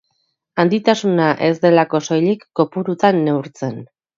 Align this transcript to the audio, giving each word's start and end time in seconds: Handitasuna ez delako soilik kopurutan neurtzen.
Handitasuna 0.63 1.27
ez 1.49 1.53
delako 1.67 2.03
soilik 2.09 2.49
kopurutan 2.61 3.25
neurtzen. 3.29 3.79